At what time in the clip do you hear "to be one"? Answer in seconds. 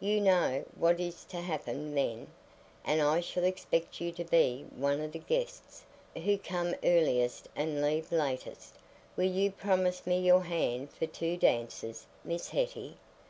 4.12-4.98